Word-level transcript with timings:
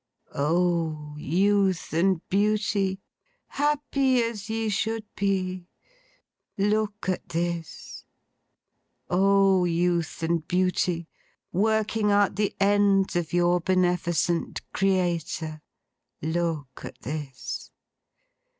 O 0.33 1.13
Youth 1.19 1.93
and 1.93 2.27
Beauty, 2.27 2.99
happy 3.49 4.23
as 4.23 4.49
ye 4.49 4.67
should 4.67 5.05
be, 5.15 5.67
look 6.57 7.07
at 7.07 7.29
this! 7.29 8.03
O 9.11 9.65
Youth 9.65 10.23
and 10.23 10.47
Beauty, 10.47 11.07
working 11.51 12.11
out 12.11 12.35
the 12.35 12.55
ends 12.59 13.15
of 13.15 13.31
your 13.31 13.59
Beneficent 13.59 14.61
Creator, 14.73 15.61
look 16.19 16.81
at 16.83 16.97
this! 17.03 17.69